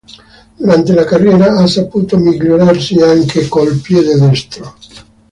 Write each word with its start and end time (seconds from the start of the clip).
Durante 0.57 0.95
la 0.95 1.05
carriera 1.05 1.59
ha 1.59 1.67
saputo 1.67 2.17
migliorarsi 2.17 2.99
anche 3.03 3.47
col 3.47 3.75
piede 3.81 4.15
destro. 4.15 4.75